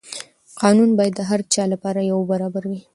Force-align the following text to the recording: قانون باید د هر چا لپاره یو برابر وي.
قانون 0.61 0.89
باید 0.97 1.13
د 1.17 1.21
هر 1.29 1.41
چا 1.53 1.63
لپاره 1.73 1.99
یو 2.11 2.19
برابر 2.31 2.63
وي. 2.69 2.81